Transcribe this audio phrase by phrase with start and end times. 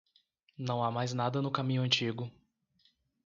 [0.57, 2.31] Não há mais nada no caminho antigo.